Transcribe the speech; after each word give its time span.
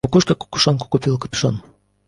Кукушка 0.03 0.33
кукушонку 0.35 0.87
купила 0.89 1.17
капюшон. 1.19 1.61